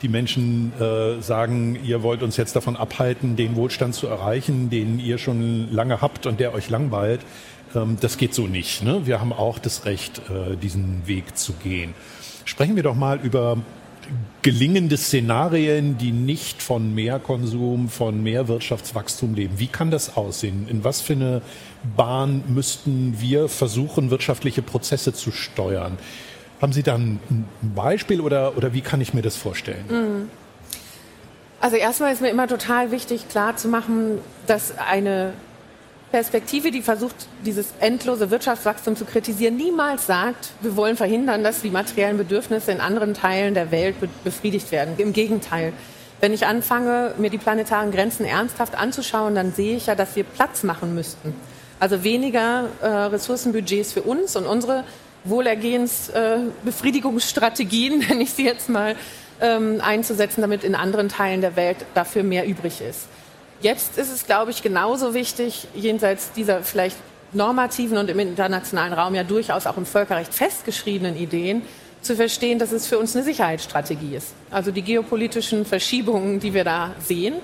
die 0.02 0.10
Menschen 0.10 0.74
äh, 0.81 1.22
sagen, 1.22 1.80
ihr 1.86 2.04
wollt 2.04 2.22
uns 2.22 2.36
jetzt 2.36 2.58
davon 2.58 2.75
abhalten, 2.75 3.38
den 3.38 3.56
Wohlstand 3.56 3.96
zu 3.96 4.08
erreichen, 4.08 4.69
den 4.69 5.00
ihr 5.00 5.18
schon 5.18 5.72
lange 5.72 6.02
habt 6.02 6.25
und 6.25 6.42
der 6.42 6.54
euch 6.54 6.69
langweilt. 6.69 7.22
Ähm, 7.74 7.96
das 8.02 8.18
geht 8.18 8.34
so 8.34 8.48
nicht. 8.48 8.84
Ne? 8.84 9.06
Wir 9.06 9.22
haben 9.22 9.31
auch 9.31 9.60
das 9.60 9.86
Recht, 9.86 10.22
äh, 10.30 10.58
diesen 10.58 11.08
Weg 11.08 11.38
zu 11.38 11.54
gehen. 11.54 11.94
Sprechen 12.44 12.75
wir 12.75 12.84
doch 12.84 12.96
mal 12.96 13.18
über 13.24 13.58
gelingende 14.42 14.98
Szenarien, 14.98 15.98
die 15.98 16.12
nicht 16.12 16.62
von 16.62 16.95
mehr 16.95 17.19
Konsum, 17.19 17.89
von 17.89 18.24
mehr 18.24 18.48
Wirtschaftswachstum 18.48 19.33
leben. 19.33 19.59
Wie 19.59 19.68
kann 19.68 19.92
das 19.92 20.15
aussehen? 20.15 20.68
In 20.69 20.83
was 20.83 21.01
für 21.01 21.13
eine 21.13 21.42
Bahn 21.95 22.44
müssten 22.48 23.18
wir 23.19 23.50
versuchen, 23.50 24.09
wirtschaftliche 24.09 24.62
Prozesse 24.62 25.13
zu 25.13 25.31
steuern? 25.31 25.98
Haben 26.62 26.74
Sie 26.74 26.83
da 26.83 26.95
ein 26.95 27.19
Beispiel 27.62 28.21
oder, 28.21 28.57
oder 28.57 28.74
wie 28.74 28.81
kann 28.81 29.01
ich 29.01 29.13
mir 29.13 29.21
das 29.21 29.36
vorstellen? 29.36 29.86
Mhm. 29.89 30.30
Also 31.59 31.75
erstmal 31.75 32.13
ist 32.13 32.21
mir 32.21 32.30
immer 32.30 32.48
total 32.48 32.92
wichtig, 32.92 33.30
klarzumachen, 33.30 34.19
dass 34.45 34.77
eine 34.77 35.33
Perspektive, 36.12 36.71
die 36.71 36.81
versucht, 36.81 37.15
dieses 37.45 37.68
endlose 37.81 38.31
Wirtschaftswachstum 38.31 38.95
zu 38.95 39.04
kritisieren, 39.04 39.57
niemals 39.57 40.07
sagt, 40.07 40.51
wir 40.62 40.77
wollen 40.77 40.95
verhindern, 40.95 41.44
dass 41.44 41.62
die 41.62 41.69
materiellen 41.69 42.18
Bedürfnisse 42.18 42.71
in 42.71 42.80
anderen 42.80 43.13
Teilen 43.13 43.54
der 43.54 43.71
Welt 43.71 43.95
befriedigt 44.24 44.71
werden. 44.71 44.94
Im 44.98 45.12
Gegenteil. 45.12 45.74
Wenn 46.21 46.31
ich 46.33 46.48
anfange, 46.48 47.13
mir 47.18 47.30
die 47.30 47.38
planetaren 47.38 47.92
Grenzen 47.92 48.25
ernsthaft 48.25 48.75
anzuschauen, 48.75 49.36
dann 49.36 49.51
sehe 49.51 49.75
ich 49.75 49.88
ja, 49.88 49.95
dass 49.95 50.15
wir 50.15 50.24
Platz 50.24 50.63
machen 50.63 50.95
müssten. 50.95 51.36
Also 51.80 52.04
weniger 52.04 52.69
äh, 52.81 52.88
Ressourcenbudgets 52.88 53.94
für 53.94 54.01
uns 54.01 54.36
und 54.36 54.48
unsere 54.48 54.83
Wohlergehensbefriedigungsstrategien, 55.25 58.01
äh, 58.01 58.06
nenne 58.07 58.24
ich 58.24 58.31
sie 58.31 58.45
jetzt 58.45 58.69
mal, 58.69 58.95
ähm, 59.42 59.81
einzusetzen, 59.81 60.42
damit 60.42 60.63
in 60.63 60.74
anderen 60.74 61.09
Teilen 61.09 61.42
der 61.42 61.56
Welt 61.56 61.77
dafür 61.94 62.24
mehr 62.24 62.48
übrig 62.48 62.81
ist. 62.81 63.01
Jetzt 63.62 63.98
ist 63.98 64.12
es, 64.12 64.25
glaube 64.25 64.51
ich, 64.51 64.62
genauso 64.62 65.13
wichtig, 65.13 65.68
jenseits 65.74 66.31
dieser 66.31 66.63
vielleicht 66.63 66.98
normativen 67.33 67.98
und 67.98 68.09
im 68.09 68.19
internationalen 68.19 68.94
Raum 68.94 69.15
ja 69.15 69.24
durchaus 69.24 69.65
auch 69.65 69.77
im 69.77 69.86
Völkerrecht 69.86 70.33
festgeschriebenen 70.33 71.18
Ideen, 71.18 71.63
zu 72.01 72.15
verstehen, 72.15 72.59
dass 72.59 72.71
es 72.71 72.88
für 72.88 73.00
uns 73.00 73.15
eine 73.15 73.25
Sicherheitsstrategie 73.25 74.15
ist. 74.15 74.33
Also 74.51 74.71
die 74.71 74.81
geopolitischen 74.81 75.65
Verschiebungen, 75.65 76.39
die 76.39 76.54
wir 76.54 76.63
da 76.63 76.94
sehen, 77.04 77.36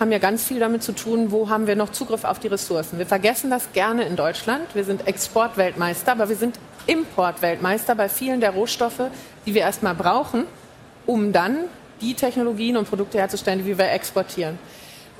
haben 0.00 0.10
ja 0.10 0.18
ganz 0.18 0.44
viel 0.44 0.58
damit 0.58 0.82
zu 0.82 0.92
tun, 0.92 1.30
wo 1.30 1.48
haben 1.48 1.66
wir 1.66 1.76
noch 1.76 1.90
Zugriff 1.90 2.24
auf 2.24 2.40
die 2.40 2.48
Ressourcen. 2.48 2.98
Wir 2.98 3.06
vergessen 3.06 3.50
das 3.50 3.72
gerne 3.72 4.04
in 4.04 4.16
Deutschland. 4.16 4.62
Wir 4.74 4.84
sind 4.84 5.06
Exportweltmeister, 5.06 6.12
aber 6.12 6.28
wir 6.28 6.36
sind 6.36 6.58
Importweltmeister 6.86 7.94
bei 7.94 8.08
vielen 8.08 8.40
der 8.40 8.50
Rohstoffe, 8.50 9.02
die 9.46 9.54
wir 9.54 9.62
erstmal 9.62 9.94
brauchen, 9.94 10.44
um 11.06 11.32
dann 11.32 11.58
die 12.00 12.14
Technologien 12.14 12.76
und 12.76 12.88
Produkte 12.88 13.18
herzustellen, 13.18 13.64
die 13.64 13.78
wir 13.78 13.92
exportieren. 13.92 14.58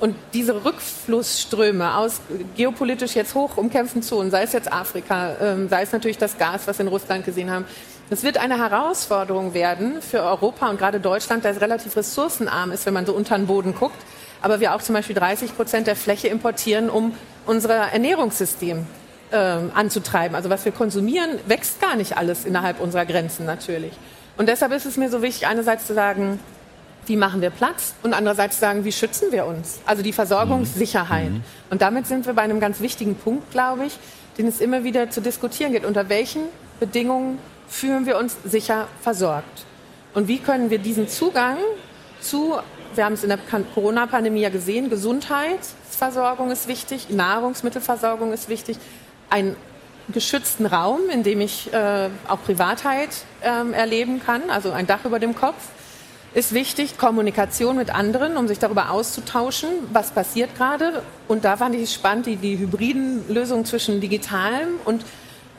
Und 0.03 0.17
diese 0.33 0.65
Rückflussströme 0.65 1.95
aus 1.95 2.19
geopolitisch 2.57 3.15
jetzt 3.15 3.35
hoch 3.35 3.55
umkämpften 3.55 4.03
Zonen, 4.03 4.31
sei 4.31 4.43
es 4.43 4.51
jetzt 4.51 4.69
Afrika, 4.69 5.37
ähm, 5.41 5.69
sei 5.69 5.81
es 5.81 5.93
natürlich 5.93 6.17
das 6.17 6.37
Gas, 6.37 6.67
was 6.67 6.77
wir 6.77 6.87
in 6.87 6.89
Russland 6.89 7.23
gesehen 7.23 7.49
haben, 7.49 7.63
das 8.09 8.21
wird 8.21 8.37
eine 8.37 8.57
Herausforderung 8.57 9.53
werden 9.53 10.01
für 10.01 10.21
Europa 10.21 10.69
und 10.69 10.77
gerade 10.77 10.99
Deutschland, 10.99 11.45
das 11.45 11.61
relativ 11.61 11.95
ressourcenarm 11.95 12.73
ist, 12.73 12.85
wenn 12.85 12.93
man 12.93 13.05
so 13.05 13.13
unter 13.13 13.37
den 13.37 13.47
Boden 13.47 13.75
guckt. 13.75 13.95
Aber 14.41 14.59
wir 14.59 14.75
auch 14.75 14.81
zum 14.81 14.93
Beispiel 14.93 15.15
30 15.15 15.55
Prozent 15.55 15.87
der 15.87 15.95
Fläche 15.95 16.27
importieren, 16.27 16.89
um 16.89 17.15
unser 17.45 17.73
Ernährungssystem 17.73 18.85
äh, 19.31 19.37
anzutreiben. 19.73 20.35
Also 20.35 20.49
was 20.49 20.65
wir 20.65 20.73
konsumieren, 20.73 21.39
wächst 21.47 21.79
gar 21.79 21.95
nicht 21.95 22.17
alles 22.17 22.43
innerhalb 22.43 22.81
unserer 22.81 23.05
Grenzen 23.05 23.45
natürlich. 23.45 23.93
Und 24.35 24.49
deshalb 24.49 24.73
ist 24.73 24.85
es 24.85 24.97
mir 24.97 25.09
so 25.09 25.21
wichtig, 25.21 25.47
einerseits 25.47 25.87
zu 25.87 25.93
sagen, 25.93 26.41
wie 27.05 27.17
machen 27.17 27.41
wir 27.41 27.49
Platz 27.49 27.95
und 28.03 28.13
andererseits 28.13 28.59
sagen, 28.59 28.85
wie 28.85 28.91
schützen 28.91 29.31
wir 29.31 29.45
uns? 29.45 29.79
Also 29.85 30.03
die 30.03 30.13
Versorgungssicherheit. 30.13 31.31
Mhm. 31.31 31.43
Und 31.69 31.81
damit 31.81 32.07
sind 32.07 32.25
wir 32.25 32.33
bei 32.33 32.43
einem 32.43 32.59
ganz 32.59 32.79
wichtigen 32.79 33.15
Punkt, 33.15 33.51
glaube 33.51 33.85
ich, 33.85 33.97
den 34.37 34.47
es 34.47 34.61
immer 34.61 34.83
wieder 34.83 35.09
zu 35.09 35.21
diskutieren 35.21 35.73
geht. 35.73 35.85
Unter 35.85 36.09
welchen 36.09 36.43
Bedingungen 36.79 37.39
fühlen 37.67 38.05
wir 38.05 38.17
uns 38.17 38.37
sicher 38.43 38.87
versorgt? 39.01 39.65
Und 40.13 40.27
wie 40.27 40.39
können 40.39 40.69
wir 40.69 40.79
diesen 40.79 41.07
Zugang 41.07 41.57
zu, 42.21 42.55
wir 42.95 43.05
haben 43.05 43.13
es 43.13 43.23
in 43.23 43.29
der 43.29 43.39
Corona-Pandemie 43.73 44.41
ja 44.41 44.49
gesehen, 44.49 44.89
Gesundheitsversorgung 44.89 46.51
ist 46.51 46.67
wichtig, 46.67 47.09
Nahrungsmittelversorgung 47.09 48.31
ist 48.31 48.47
wichtig, 48.47 48.77
einen 49.29 49.55
geschützten 50.09 50.65
Raum, 50.65 50.99
in 51.11 51.23
dem 51.23 51.41
ich 51.41 51.73
äh, 51.73 52.09
auch 52.27 52.41
Privatheit 52.43 53.09
äh, 53.41 53.71
erleben 53.71 54.21
kann, 54.23 54.49
also 54.49 54.71
ein 54.71 54.85
Dach 54.85 55.05
über 55.05 55.19
dem 55.19 55.35
Kopf, 55.35 55.69
ist 56.33 56.53
wichtig, 56.53 56.97
Kommunikation 56.97 57.75
mit 57.77 57.93
anderen, 57.93 58.37
um 58.37 58.47
sich 58.47 58.59
darüber 58.59 58.89
auszutauschen, 58.89 59.69
was 59.91 60.11
passiert 60.11 60.55
gerade. 60.55 61.03
Und 61.27 61.45
da 61.45 61.57
fand 61.57 61.75
ich 61.75 61.83
es 61.83 61.93
spannend, 61.93 62.25
die, 62.25 62.37
die 62.37 62.57
hybriden 62.57 63.23
Lösungen 63.29 63.65
zwischen 63.65 64.01
digitalem 64.01 64.69
und 64.85 65.05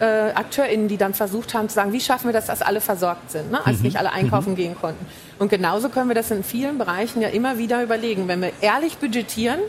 äh, 0.00 0.04
AkteurInnen, 0.04 0.88
die 0.88 0.96
dann 0.96 1.14
versucht 1.14 1.54
haben 1.54 1.68
zu 1.68 1.76
sagen, 1.76 1.92
wie 1.92 2.00
schaffen 2.00 2.26
wir 2.26 2.32
das, 2.32 2.46
dass 2.46 2.62
alle 2.62 2.80
versorgt 2.80 3.30
sind, 3.30 3.52
ne? 3.52 3.64
als 3.64 3.78
mhm. 3.78 3.84
nicht 3.84 3.98
alle 3.98 4.12
einkaufen 4.12 4.52
mhm. 4.52 4.56
gehen 4.56 4.76
konnten. 4.80 5.06
Und 5.38 5.48
genauso 5.48 5.88
können 5.88 6.08
wir 6.08 6.16
das 6.16 6.30
in 6.30 6.42
vielen 6.42 6.78
Bereichen 6.78 7.22
ja 7.22 7.28
immer 7.28 7.58
wieder 7.58 7.82
überlegen. 7.82 8.26
Wenn 8.26 8.42
wir 8.42 8.52
ehrlich 8.60 8.98
budgetieren, 8.98 9.60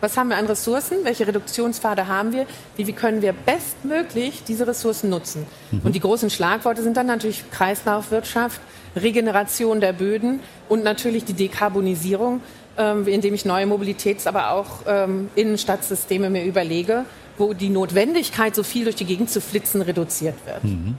was 0.00 0.16
haben 0.16 0.28
wir 0.28 0.36
an 0.36 0.46
Ressourcen? 0.46 0.98
Welche 1.02 1.26
Reduktionspfade 1.26 2.06
haben 2.06 2.32
wir? 2.32 2.46
Wie, 2.76 2.86
wie 2.86 2.92
können 2.92 3.22
wir 3.22 3.32
bestmöglich 3.32 4.44
diese 4.46 4.66
Ressourcen 4.66 5.10
nutzen? 5.10 5.46
Mhm. 5.70 5.80
Und 5.82 5.94
die 5.94 6.00
großen 6.00 6.30
Schlagworte 6.30 6.82
sind 6.82 6.96
dann 6.96 7.06
natürlich 7.06 7.50
Kreislaufwirtschaft, 7.50 8.60
Regeneration 8.96 9.80
der 9.80 9.92
Böden 9.92 10.40
und 10.68 10.84
natürlich 10.84 11.24
die 11.24 11.32
Dekarbonisierung, 11.32 12.40
ähm, 12.76 13.06
indem 13.06 13.34
ich 13.34 13.44
neue 13.44 13.66
Mobilitäts-, 13.66 14.26
aber 14.26 14.50
auch 14.50 14.82
ähm, 14.86 15.28
Innenstadtsysteme 15.34 16.30
mir 16.30 16.44
überlege, 16.44 17.04
wo 17.38 17.52
die 17.52 17.68
Notwendigkeit, 17.68 18.54
so 18.54 18.62
viel 18.62 18.84
durch 18.84 18.96
die 18.96 19.04
Gegend 19.04 19.30
zu 19.30 19.40
flitzen, 19.40 19.82
reduziert 19.82 20.36
wird. 20.46 20.64
Mhm. 20.64 20.96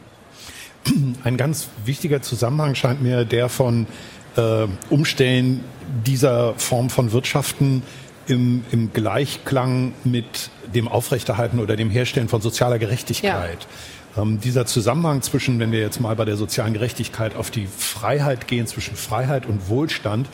Ein 1.23 1.37
ganz 1.37 1.67
wichtiger 1.85 2.21
Zusammenhang 2.21 2.75
scheint 2.75 3.01
mir 3.01 3.25
der 3.25 3.49
von 3.49 3.87
äh, 4.35 4.67
Umstellen 4.89 5.63
dieser 6.05 6.53
Form 6.55 6.89
von 6.89 7.11
Wirtschaften 7.11 7.81
im, 8.27 8.63
im, 8.71 8.91
Gleichklang 8.93 9.93
mit 10.03 10.49
dem 10.73 10.87
Aufrechterhalten 10.87 11.59
oder 11.59 11.75
dem 11.75 11.89
Herstellen 11.89 12.27
von 12.27 12.41
sozialer 12.41 12.79
Gerechtigkeit. 12.79 13.59
Ja. 13.61 13.67
Ähm, 14.17 14.39
dieser 14.39 14.65
Zusammenhang 14.65 15.21
zwischen, 15.21 15.59
wenn 15.59 15.71
wir 15.71 15.79
jetzt 15.79 15.99
mal 15.99 16.15
bei 16.15 16.25
der 16.25 16.37
sozialen 16.37 16.73
Gerechtigkeit 16.73 17.35
auf 17.35 17.51
die 17.51 17.67
Freiheit 17.67 18.47
gehen, 18.47 18.67
zwischen 18.67 18.95
Freiheit 18.95 19.45
und 19.45 19.69
Wohlstand, 19.69 20.27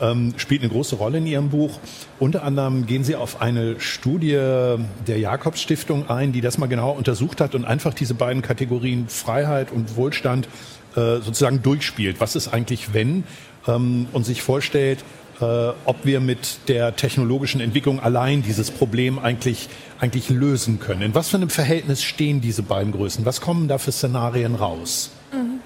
ähm, 0.00 0.34
spielt 0.36 0.62
eine 0.62 0.70
große 0.70 0.96
Rolle 0.96 1.18
in 1.18 1.26
Ihrem 1.26 1.50
Buch. 1.50 1.78
Unter 2.18 2.42
anderem 2.44 2.86
gehen 2.86 3.04
Sie 3.04 3.16
auf 3.16 3.40
eine 3.40 3.80
Studie 3.80 4.32
der 4.32 5.18
Jakobs 5.18 5.60
Stiftung 5.60 6.08
ein, 6.08 6.32
die 6.32 6.40
das 6.40 6.58
mal 6.58 6.66
genau 6.66 6.92
untersucht 6.92 7.40
hat 7.40 7.54
und 7.54 7.64
einfach 7.64 7.94
diese 7.94 8.14
beiden 8.14 8.42
Kategorien 8.42 9.08
Freiheit 9.08 9.72
und 9.72 9.96
Wohlstand 9.96 10.48
äh, 10.94 11.20
sozusagen 11.20 11.62
durchspielt. 11.62 12.20
Was 12.20 12.36
ist 12.36 12.48
eigentlich 12.48 12.94
wenn? 12.94 13.24
Ähm, 13.66 14.06
und 14.12 14.24
sich 14.24 14.42
vorstellt, 14.42 15.04
ob 15.40 16.04
wir 16.04 16.20
mit 16.20 16.68
der 16.68 16.96
technologischen 16.96 17.60
Entwicklung 17.60 18.00
allein 18.00 18.42
dieses 18.42 18.70
Problem 18.70 19.18
eigentlich, 19.18 19.68
eigentlich 20.00 20.30
lösen 20.30 20.80
können. 20.80 21.02
In 21.02 21.14
was 21.14 21.28
für 21.28 21.36
einem 21.36 21.50
Verhältnis 21.50 22.02
stehen 22.02 22.40
diese 22.40 22.62
beiden 22.62 22.92
Größen? 22.92 23.24
Was 23.24 23.40
kommen 23.40 23.68
da 23.68 23.78
für 23.78 23.92
Szenarien 23.92 24.54
raus? 24.54 25.10
Mhm. 25.32 25.60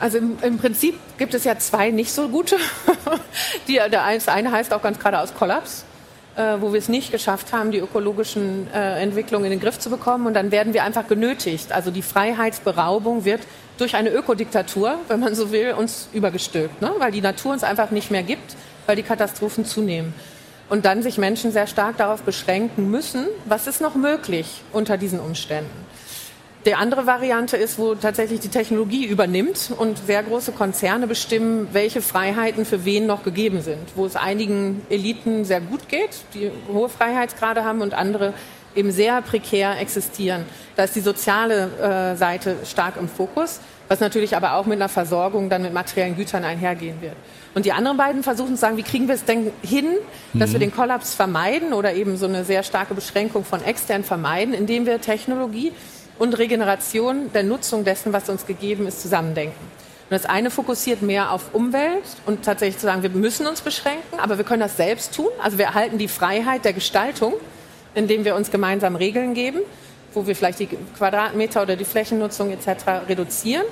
Also 0.00 0.18
im, 0.18 0.38
im, 0.42 0.58
Prinzip 0.58 0.94
gibt 1.18 1.34
es 1.34 1.44
ja 1.44 1.58
zwei 1.58 1.90
nicht 1.90 2.12
so 2.12 2.28
gute. 2.28 2.56
Die, 3.68 3.74
der 3.74 4.04
eine 4.04 4.52
heißt 4.52 4.72
auch 4.72 4.82
ganz 4.82 4.98
geradeaus 4.98 5.34
Kollaps, 5.34 5.84
äh, 6.38 6.60
wo 6.60 6.72
wir 6.72 6.78
es 6.78 6.88
nicht 6.88 7.10
geschafft 7.10 7.52
haben, 7.52 7.72
die 7.72 7.78
ökologischen 7.78 8.68
äh, 8.72 9.02
Entwicklungen 9.02 9.46
in 9.46 9.50
den 9.50 9.60
Griff 9.60 9.78
zu 9.80 9.90
bekommen. 9.90 10.26
Und 10.26 10.34
dann 10.34 10.52
werden 10.52 10.72
wir 10.72 10.84
einfach 10.84 11.08
genötigt. 11.08 11.72
Also 11.72 11.90
die 11.90 12.02
Freiheitsberaubung 12.02 13.24
wird 13.24 13.40
durch 13.76 13.96
eine 13.96 14.10
Ökodiktatur, 14.10 14.98
wenn 15.08 15.18
man 15.18 15.34
so 15.34 15.50
will, 15.50 15.72
uns 15.72 16.08
übergestülpt, 16.12 16.80
ne? 16.80 16.92
weil 16.98 17.10
die 17.10 17.20
Natur 17.20 17.52
uns 17.52 17.64
einfach 17.64 17.90
nicht 17.90 18.12
mehr 18.12 18.22
gibt, 18.22 18.54
weil 18.86 18.94
die 18.94 19.02
Katastrophen 19.02 19.64
zunehmen. 19.64 20.14
Und 20.68 20.84
dann 20.84 21.02
sich 21.02 21.18
Menschen 21.18 21.50
sehr 21.50 21.66
stark 21.66 21.96
darauf 21.96 22.22
beschränken 22.22 22.88
müssen, 22.90 23.26
was 23.46 23.66
ist 23.66 23.80
noch 23.80 23.96
möglich 23.96 24.62
unter 24.72 24.96
diesen 24.96 25.18
Umständen. 25.18 25.87
Die 26.66 26.74
andere 26.74 27.06
Variante 27.06 27.56
ist, 27.56 27.78
wo 27.78 27.94
tatsächlich 27.94 28.40
die 28.40 28.48
Technologie 28.48 29.06
übernimmt 29.06 29.70
und 29.76 29.96
sehr 30.06 30.22
große 30.22 30.52
Konzerne 30.52 31.06
bestimmen, 31.06 31.68
welche 31.72 32.02
Freiheiten 32.02 32.64
für 32.64 32.84
wen 32.84 33.06
noch 33.06 33.22
gegeben 33.22 33.62
sind. 33.62 33.78
Wo 33.94 34.04
es 34.04 34.16
einigen 34.16 34.82
Eliten 34.90 35.44
sehr 35.44 35.60
gut 35.60 35.88
geht, 35.88 36.10
die 36.34 36.50
hohe 36.72 36.88
Freiheitsgrade 36.88 37.64
haben 37.64 37.80
und 37.80 37.94
andere 37.94 38.34
eben 38.74 38.90
sehr 38.90 39.22
prekär 39.22 39.80
existieren. 39.80 40.44
Da 40.76 40.84
ist 40.84 40.94
die 40.94 41.00
soziale 41.00 42.12
äh, 42.12 42.16
Seite 42.16 42.56
stark 42.64 42.96
im 42.98 43.08
Fokus, 43.08 43.60
was 43.88 44.00
natürlich 44.00 44.36
aber 44.36 44.54
auch 44.54 44.66
mit 44.66 44.78
einer 44.78 44.88
Versorgung 44.88 45.48
dann 45.48 45.62
mit 45.62 45.72
materiellen 45.72 46.16
Gütern 46.16 46.44
einhergehen 46.44 47.00
wird. 47.00 47.14
Und 47.54 47.64
die 47.64 47.72
anderen 47.72 47.96
beiden 47.96 48.22
versuchen 48.22 48.50
zu 48.50 48.60
sagen, 48.60 48.76
wie 48.76 48.82
kriegen 48.82 49.08
wir 49.08 49.14
es 49.14 49.24
denn 49.24 49.52
hin, 49.62 49.86
dass 50.34 50.50
mhm. 50.50 50.54
wir 50.54 50.60
den 50.60 50.74
Kollaps 50.74 51.14
vermeiden 51.14 51.72
oder 51.72 51.94
eben 51.94 52.16
so 52.16 52.26
eine 52.26 52.44
sehr 52.44 52.62
starke 52.62 52.94
Beschränkung 52.94 53.44
von 53.44 53.64
extern 53.64 54.04
vermeiden, 54.04 54.54
indem 54.54 54.86
wir 54.86 55.00
Technologie 55.00 55.72
und 56.18 56.38
Regeneration 56.38 57.32
der 57.32 57.42
Nutzung 57.42 57.84
dessen, 57.84 58.12
was 58.12 58.28
uns 58.28 58.46
gegeben 58.46 58.86
ist, 58.86 59.00
zusammendenken. 59.02 59.78
Und 60.10 60.14
das 60.14 60.24
eine 60.24 60.50
fokussiert 60.50 61.02
mehr 61.02 61.32
auf 61.32 61.54
Umwelt 61.54 62.04
und 62.24 62.42
tatsächlich 62.42 62.78
zu 62.78 62.86
sagen, 62.86 63.02
wir 63.02 63.10
müssen 63.10 63.46
uns 63.46 63.60
beschränken, 63.60 64.18
aber 64.18 64.38
wir 64.38 64.44
können 64.44 64.60
das 64.60 64.76
selbst 64.76 65.14
tun. 65.14 65.28
Also 65.42 65.58
wir 65.58 65.66
erhalten 65.66 65.98
die 65.98 66.08
Freiheit 66.08 66.64
der 66.64 66.72
Gestaltung, 66.72 67.34
indem 67.94 68.24
wir 68.24 68.34
uns 68.34 68.50
gemeinsam 68.50 68.96
Regeln 68.96 69.34
geben, 69.34 69.60
wo 70.14 70.26
wir 70.26 70.34
vielleicht 70.34 70.60
die 70.60 70.68
Quadratmeter 70.96 71.62
oder 71.62 71.76
die 71.76 71.84
Flächennutzung 71.84 72.50
etc. 72.50 73.08
reduzieren. 73.08 73.64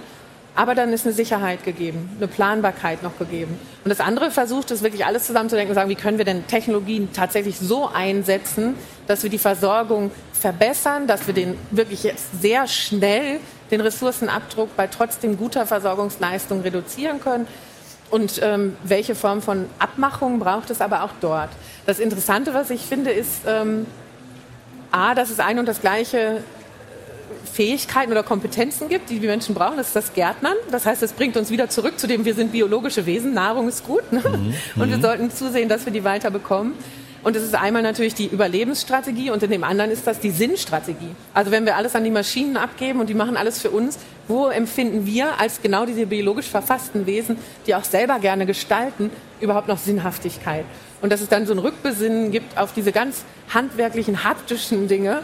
Aber 0.57 0.75
dann 0.75 0.93
ist 0.95 1.05
eine 1.05 1.15
Sicherheit 1.15 1.65
gegeben, 1.65 2.11
eine 2.17 2.29
Planbarkeit 2.29 3.03
noch 3.03 3.19
gegeben. 3.19 3.59
Und 3.85 3.91
das 3.91 4.01
andere 4.01 4.31
versucht 4.31 4.71
es 4.71 4.83
wirklich 4.83 5.05
alles 5.05 5.27
zusammenzudenken 5.27 5.71
und 5.71 5.75
sagen, 5.75 5.91
wie 5.91 5.97
können 5.97 6.17
wir 6.17 6.25
denn 6.25 6.47
Technologien 6.47 7.11
tatsächlich 7.13 7.59
so 7.59 7.89
einsetzen, 7.93 8.75
dass 9.07 9.23
wir 9.23 9.29
die 9.29 9.39
Versorgung 9.39 10.11
verbessern, 10.33 11.07
dass 11.07 11.27
wir 11.27 11.35
den 11.35 11.59
wirklich 11.71 12.05
jetzt 12.05 12.41
sehr 12.41 12.67
schnell 12.67 13.39
den 13.71 13.83
Ressourcenabdruck 13.83 14.75
bei 14.77 14.87
trotzdem 14.87 15.37
guter 15.37 15.67
Versorgungsleistung 15.67 16.63
reduzieren 16.63 17.21
können. 17.21 17.47
Und 18.11 18.41
ähm, 18.43 18.77
welche 18.83 19.15
Form 19.15 19.43
von 19.43 19.67
Abmachung 19.79 20.39
braucht 20.39 20.71
es 20.71 20.81
aber 20.81 21.03
auch 21.03 21.11
dort? 21.21 21.51
Das 21.85 21.99
Interessante, 21.99 22.55
was 22.55 22.71
ich 22.71 22.81
finde, 22.83 23.11
ist 23.11 23.43
ähm, 23.47 23.87
A, 24.91 25.15
dass 25.15 25.29
es 25.29 25.39
ein 25.41 25.59
und 25.59 25.67
das 25.67 25.83
gleiche 25.83 26.43
Fähigkeiten 27.53 28.13
oder 28.13 28.23
Kompetenzen 28.23 28.89
gibt, 28.89 29.11
die 29.11 29.19
die 29.19 29.27
Menschen 29.27 29.55
brauchen. 29.55 29.77
Das 29.77 29.89
ist 29.89 29.97
das 29.97 30.13
Gärtnern. 30.13 30.55
Das 30.71 30.87
heißt, 30.87 31.03
es 31.03 31.13
bringt 31.13 31.37
uns 31.37 31.51
wieder 31.51 31.69
zurück 31.69 31.99
zu 31.99 32.07
dem, 32.07 32.25
wir 32.25 32.35
sind 32.35 32.53
biologische 32.53 33.07
Wesen, 33.07 33.35
Nahrung 33.35 33.69
ist 33.69 33.85
gut. 33.85 34.13
Ne? 34.13 34.21
Mhm. 34.21 34.83
Und 34.83 34.91
wir 34.91 34.99
mhm. 34.99 35.03
sollten 35.03 35.31
zusehen, 35.31 35.69
dass 35.69 35.85
wir 35.85 35.93
die 35.93 36.05
weiter 36.05 36.31
bekommen. 36.31 36.75
Und 37.27 37.35
es 37.35 37.43
ist 37.43 37.57
einmal 37.57 37.83
natürlich 37.83 38.15
die 38.15 38.27
Überlebensstrategie 38.27 39.31
und 39.31 39.43
in 39.43 39.51
dem 39.51 39.65
anderen 39.65 39.91
ist 39.91 40.07
das 40.07 40.21
die 40.21 40.31
Sinnstrategie. 40.31 41.11
Also 41.35 41.51
wenn 41.51 41.65
wir 41.65 41.75
alles 41.75 41.97
an 41.97 42.05
die 42.05 42.13
Maschinen 42.13 42.57
abgeben 42.57 43.01
und 43.01 43.09
die 43.09 43.15
machen 43.15 43.37
alles 43.37 43.61
für 43.61 43.71
uns, 43.71 43.99
wo 44.29 44.47
empfinden 44.47 45.07
wir 45.07 45.41
als 45.41 45.61
genau 45.61 45.87
diese 45.87 46.07
biologisch 46.07 46.47
verfassten 46.47 47.05
Wesen, 47.07 47.37
die 47.67 47.75
auch 47.75 47.83
selber 47.83 48.21
gerne 48.21 48.47
gestalten, 48.47 49.11
überhaupt 49.41 49.67
noch 49.67 49.79
Sinnhaftigkeit? 49.79 50.65
Und 51.03 51.13
dass 51.13 51.21
es 51.21 51.29
dann 51.29 51.47
so 51.47 51.53
ein 51.53 51.59
Rückbesinnen 51.59 52.31
gibt 52.31 52.57
auf 52.57 52.73
diese 52.73 52.93
ganz 52.93 53.25
handwerklichen, 53.53 54.23
haptischen 54.23 54.87
Dinge, 54.87 55.23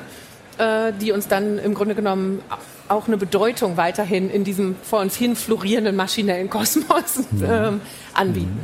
äh, 0.62 0.92
die 0.92 1.12
uns 1.12 1.28
dann 1.28 1.58
im 1.58 1.74
Grunde 1.74 1.94
genommen 1.94 2.40
auch 2.88 3.08
eine 3.08 3.16
Bedeutung 3.16 3.76
weiterhin 3.76 4.30
in 4.30 4.44
diesem 4.44 4.76
vor 4.82 5.00
uns 5.00 5.16
hin 5.16 5.34
florierenden 5.34 5.96
maschinellen 5.96 6.48
Kosmos 6.48 7.18
äh, 7.42 7.72
anbieten. 8.14 8.60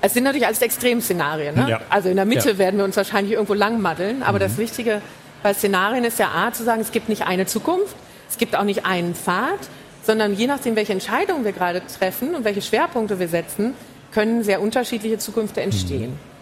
Es 0.00 0.14
sind 0.14 0.24
natürlich 0.24 0.46
alles 0.46 0.60
Extremszenarien. 0.60 1.54
Ne? 1.54 1.70
Ja. 1.70 1.80
Also 1.88 2.08
in 2.08 2.16
der 2.16 2.26
Mitte 2.26 2.50
ja. 2.50 2.58
werden 2.58 2.76
wir 2.76 2.84
uns 2.84 2.96
wahrscheinlich 2.96 3.32
irgendwo 3.32 3.54
langmaddeln. 3.54 4.22
Aber 4.22 4.38
mhm. 4.38 4.42
das 4.42 4.58
Wichtige 4.58 5.00
bei 5.42 5.54
Szenarien 5.54 6.04
ist 6.04 6.18
ja 6.18 6.30
A, 6.34 6.52
zu 6.52 6.62
sagen, 6.62 6.80
es 6.80 6.92
gibt 6.92 7.08
nicht 7.08 7.26
eine 7.26 7.46
Zukunft, 7.46 7.96
es 8.28 8.38
gibt 8.38 8.54
auch 8.56 8.64
nicht 8.64 8.86
einen 8.86 9.14
Pfad, 9.14 9.58
sondern 10.02 10.34
je 10.34 10.46
nachdem, 10.46 10.76
welche 10.76 10.92
Entscheidungen 10.92 11.44
wir 11.44 11.52
gerade 11.52 11.82
treffen 11.86 12.34
und 12.34 12.44
welche 12.44 12.62
Schwerpunkte 12.62 13.18
wir 13.18 13.28
setzen, 13.28 13.74
können 14.12 14.44
sehr 14.44 14.60
unterschiedliche 14.60 15.18
Zukünfte 15.18 15.62
entstehen. 15.62 16.10
Mhm. 16.10 16.33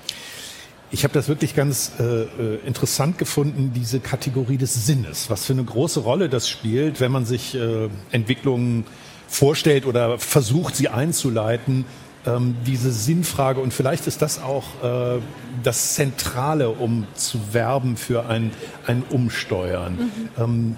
Ich 0.95 1.05
habe 1.05 1.15
das 1.15 1.27
wirklich 1.27 1.57
ganz 1.57 1.93
äh, 1.99 2.03
äh, 2.03 2.27
interessant 2.67 3.17
gefunden, 3.17 3.73
diese 3.75 3.99
Kategorie 3.99 4.59
des 4.59 4.87
Sinnes, 4.87 5.31
was 5.31 5.47
für 5.47 5.55
eine 5.55 5.65
große 5.65 6.01
Rolle 6.01 6.29
das 6.29 6.51
spielt, 6.51 7.01
wenn 7.01 7.11
man 7.11 7.25
sich 7.25 7.55
äh, 7.55 7.89
Entwicklungen 8.11 8.85
vorstellt 9.27 9.87
oder 9.87 10.19
versucht, 10.19 10.77
sie 10.77 10.91
einzuleiten. 10.91 11.87
Ähm, 12.27 12.57
diese 12.67 12.93
Sinnfrage 12.93 13.61
und 13.61 13.73
vielleicht 13.73 14.07
ist 14.07 14.21
das 14.21 14.43
auch 14.43 14.65
äh, 14.85 15.21
das 15.63 15.95
Zentrale, 15.95 16.69
um 16.69 17.07
zu 17.15 17.41
werben 17.53 17.97
für 17.97 18.27
ein, 18.27 18.53
ein 18.87 19.03
Umsteuern. 19.09 19.95
Mhm. 19.95 20.43
Ähm, 20.43 20.77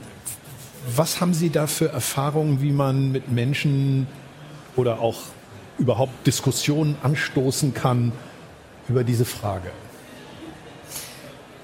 was 0.94 1.20
haben 1.20 1.34
Sie 1.34 1.50
da 1.50 1.66
für 1.66 1.88
Erfahrungen, 1.88 2.62
wie 2.62 2.72
man 2.72 3.10
mit 3.10 3.32
Menschen 3.32 4.06
oder 4.76 5.00
auch 5.00 5.18
überhaupt 5.76 6.24
Diskussionen 6.24 6.96
anstoßen 7.02 7.74
kann 7.74 8.12
über 8.88 9.02
diese 9.02 9.24
Frage? 9.24 9.70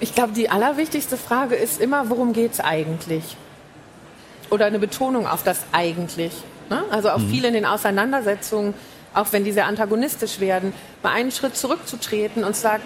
Ich 0.00 0.14
glaube, 0.14 0.32
die 0.32 0.48
allerwichtigste 0.48 1.18
Frage 1.18 1.54
ist 1.54 1.80
immer, 1.80 2.08
worum 2.08 2.32
geht 2.32 2.54
es 2.54 2.60
eigentlich? 2.60 3.36
Oder 4.48 4.66
eine 4.66 4.78
Betonung 4.78 5.26
auf 5.26 5.42
das 5.42 5.64
eigentlich. 5.72 6.32
Ne? 6.70 6.82
Also 6.90 7.10
auch 7.10 7.18
mhm. 7.18 7.30
viel 7.30 7.44
in 7.44 7.52
den 7.52 7.66
Auseinandersetzungen, 7.66 8.72
auch 9.12 9.26
wenn 9.32 9.44
die 9.44 9.52
sehr 9.52 9.66
antagonistisch 9.66 10.40
werden, 10.40 10.72
mal 11.02 11.12
einen 11.12 11.30
Schritt 11.30 11.54
zurückzutreten 11.56 12.44
und 12.44 12.56
zu 12.56 12.62
sagen, 12.62 12.82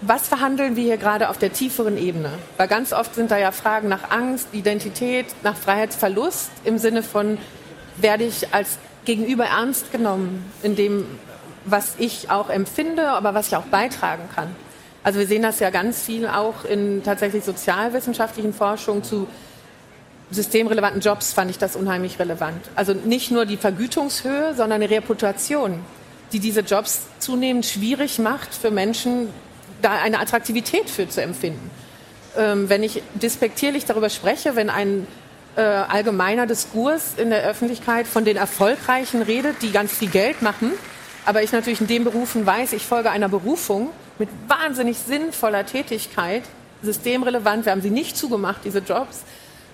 was 0.00 0.28
verhandeln 0.28 0.76
wir 0.76 0.84
hier 0.84 0.96
gerade 0.96 1.28
auf 1.28 1.38
der 1.38 1.52
tieferen 1.52 1.98
Ebene? 1.98 2.30
Weil 2.56 2.68
ganz 2.68 2.92
oft 2.92 3.16
sind 3.16 3.32
da 3.32 3.36
ja 3.36 3.50
Fragen 3.50 3.88
nach 3.88 4.10
Angst, 4.10 4.48
Identität, 4.52 5.26
nach 5.42 5.56
Freiheitsverlust 5.56 6.50
im 6.62 6.78
Sinne 6.78 7.02
von, 7.02 7.38
werde 7.96 8.22
ich 8.22 8.54
als 8.54 8.78
Gegenüber 9.04 9.46
ernst 9.46 9.90
genommen 9.90 10.52
in 10.62 10.76
dem, 10.76 11.06
was 11.64 11.96
ich 11.98 12.30
auch 12.30 12.48
empfinde, 12.48 13.08
aber 13.08 13.34
was 13.34 13.48
ich 13.48 13.56
auch 13.56 13.64
beitragen 13.64 14.28
kann. 14.36 14.54
Also 15.02 15.18
wir 15.20 15.26
sehen 15.26 15.42
das 15.42 15.60
ja 15.60 15.70
ganz 15.70 16.02
viel 16.02 16.26
auch 16.26 16.64
in 16.64 17.02
tatsächlich 17.02 17.44
sozialwissenschaftlichen 17.44 18.52
Forschungen 18.52 19.04
zu 19.04 19.26
systemrelevanten 20.30 21.00
Jobs 21.00 21.32
fand 21.32 21.50
ich 21.50 21.58
das 21.58 21.76
unheimlich 21.76 22.18
relevant. 22.18 22.60
Also 22.74 22.92
nicht 22.92 23.30
nur 23.30 23.46
die 23.46 23.56
Vergütungshöhe, 23.56 24.54
sondern 24.54 24.82
eine 24.82 24.90
Reputation, 24.90 25.80
die 26.32 26.40
diese 26.40 26.60
Jobs 26.60 27.06
zunehmend 27.18 27.64
schwierig 27.64 28.18
macht 28.18 28.54
für 28.54 28.70
Menschen, 28.70 29.28
da 29.80 29.92
eine 29.92 30.18
Attraktivität 30.18 30.90
für 30.90 31.08
zu 31.08 31.22
empfinden. 31.22 31.70
Ähm, 32.36 32.68
wenn 32.68 32.82
ich 32.82 33.02
despektierlich 33.14 33.86
darüber 33.86 34.10
spreche, 34.10 34.54
wenn 34.54 34.68
ein 34.68 35.06
äh, 35.56 35.62
allgemeiner 35.62 36.46
Diskurs 36.46 37.14
in 37.16 37.30
der 37.30 37.44
Öffentlichkeit 37.44 38.06
von 38.06 38.24
den 38.24 38.36
Erfolgreichen 38.36 39.22
redet, 39.22 39.62
die 39.62 39.72
ganz 39.72 39.92
viel 39.92 40.10
Geld 40.10 40.42
machen, 40.42 40.72
aber 41.24 41.42
ich 41.42 41.52
natürlich 41.52 41.80
in 41.80 41.86
den 41.86 42.04
Berufen 42.04 42.44
weiß, 42.44 42.74
ich 42.74 42.84
folge 42.84 43.10
einer 43.10 43.28
Berufung 43.28 43.90
mit 44.18 44.28
wahnsinnig 44.46 44.98
sinnvoller 44.98 45.66
Tätigkeit, 45.66 46.42
systemrelevant, 46.82 47.64
wir 47.64 47.72
haben 47.72 47.82
sie 47.82 47.90
nicht 47.90 48.16
zugemacht, 48.16 48.60
diese 48.64 48.78
Jobs, 48.78 49.22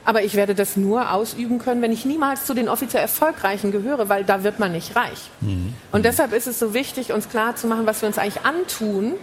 aber 0.04 0.22
ich 0.22 0.34
werde 0.34 0.54
das 0.54 0.76
nur 0.76 1.12
ausüben 1.12 1.58
können, 1.58 1.80
wenn 1.80 1.92
ich 1.92 2.04
niemals 2.04 2.44
zu 2.44 2.54
den 2.54 2.68
offiziell 2.68 3.02
Erfolgreichen 3.02 3.72
gehöre, 3.72 4.08
weil 4.08 4.24
da 4.24 4.44
wird 4.44 4.58
man 4.58 4.72
nicht 4.72 4.94
reich. 4.96 5.30
Mhm. 5.40 5.74
Und 5.92 6.04
deshalb 6.04 6.32
ist 6.32 6.46
es 6.46 6.58
so 6.58 6.74
wichtig, 6.74 7.12
uns 7.12 7.28
klar 7.28 7.56
zu 7.56 7.66
machen, 7.66 7.86
was 7.86 8.02
wir 8.02 8.08
uns 8.08 8.18
eigentlich 8.18 8.44
antun 8.44 9.14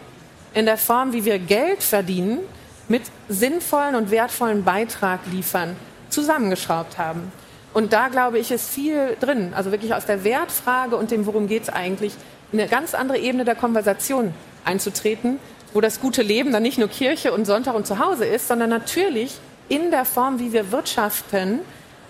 in 0.54 0.66
der 0.66 0.78
Form, 0.78 1.14
wie 1.14 1.24
wir 1.24 1.38
Geld 1.40 1.84
verdienen, 1.84 2.40
mit 2.88 3.04
sinnvollen 3.30 3.96
und 3.96 4.12
wertvollen 4.12 4.64
Beitrag 4.64 5.20
liefern, 5.32 5.76
zusammengeschraubt 6.10 6.98
haben. 6.98 7.32
Und 7.74 7.94
da 7.94 8.10
glaube 8.10 8.38
ich, 8.40 8.52
ist 8.52 8.70
viel 8.70 9.16
drin. 9.20 9.54
Also 9.56 9.72
wirklich 9.72 9.94
aus 9.94 10.06
der 10.06 10.24
Wertfrage 10.24 10.98
und 10.98 11.12
dem, 11.12 11.26
worum 11.26 11.48
geht 11.48 11.64
es 11.64 11.70
eigentlich, 11.70 12.14
in 12.52 12.60
eine 12.60 12.68
ganz 12.68 12.94
andere 12.94 13.18
Ebene 13.18 13.46
der 13.46 13.56
Konversation 13.56 14.34
einzutreten, 14.66 15.40
wo 15.74 15.82
das 15.82 16.00
gute 16.00 16.22
Leben 16.22 16.52
dann 16.52 16.64
nicht 16.64 16.78
nur 16.78 16.88
Kirche 16.88 17.32
und 17.32 17.46
Sonntag 17.46 17.76
und 17.76 17.88
zu 17.88 18.00
Hause 18.00 18.26
ist, 18.26 18.48
sondern 18.48 18.70
natürlich 18.70 19.38
in 19.70 19.92
der 19.92 20.06
Form, 20.06 20.40
wie 20.40 20.52
wir 20.54 20.72
wirtschaften, 20.72 21.60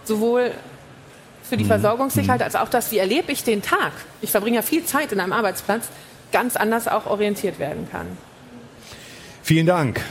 sowohl 0.03 0.51
für 1.43 1.58
die 1.58 1.63
mhm. 1.63 1.70
Versorgungssicherheit 1.70 2.39
mhm. 2.39 2.46
als 2.46 2.55
auch 2.55 2.70
das, 2.70 2.91
wie 2.91 2.98
erlebe 2.98 3.31
ich 3.31 3.43
den 3.43 3.62
Tag. 3.62 3.91
Ich 4.22 4.31
verbringe 4.31 4.55
ja 4.55 4.62
viel 4.62 4.86
Zeit 4.86 5.12
in 5.12 5.20
einem 5.20 5.34
Arbeitsplatz, 5.34 5.89
ganz 6.31 6.55
anders 6.55 6.88
auch 6.88 7.05
orientiert 7.05 7.60
werden 7.60 7.88
kann. 7.91 8.08
Vielen 9.43 9.65
Dank. 9.65 10.01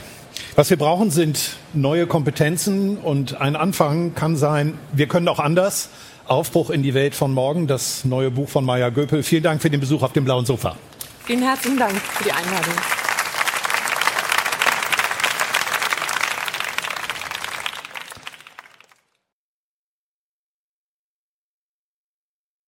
Was 0.55 0.69
wir 0.69 0.77
brauchen, 0.77 1.11
sind 1.11 1.57
neue 1.73 2.07
Kompetenzen 2.07 2.97
und 2.97 3.39
ein 3.39 3.55
Anfang 3.55 4.13
kann 4.15 4.35
sein, 4.35 4.77
wir 4.91 5.07
können 5.07 5.27
auch 5.27 5.39
anders. 5.39 5.89
Aufbruch 6.27 6.69
in 6.69 6.83
die 6.83 6.93
Welt 6.93 7.15
von 7.15 7.33
morgen, 7.33 7.67
das 7.67 8.05
neue 8.05 8.31
Buch 8.31 8.47
von 8.47 8.63
Maya 8.63 8.89
Göpel. 8.89 9.23
Vielen 9.23 9.43
Dank 9.43 9.61
für 9.61 9.69
den 9.69 9.79
Besuch 9.79 10.01
auf 10.01 10.13
dem 10.13 10.23
blauen 10.23 10.45
Sofa. 10.45 10.77
Vielen 11.25 11.43
herzlichen 11.43 11.77
Dank 11.77 11.93
für 11.93 12.23
die 12.23 12.31
Einladung. 12.31 13.00